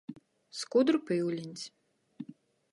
Skudru 0.61 1.01
pyuliņs. 1.11 1.69